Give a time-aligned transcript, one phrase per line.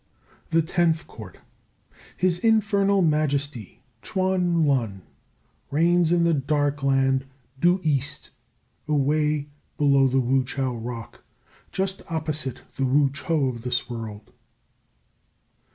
[0.49, 1.37] THE TENTH COURT.
[2.17, 5.03] His Infernal Majesty, Chuan Lun,
[5.69, 7.25] reigns in the Dark Land,
[7.59, 8.31] due east,
[8.87, 11.23] away below the Wu chiao rock,
[11.71, 14.31] just opposite the Wu cho of this world.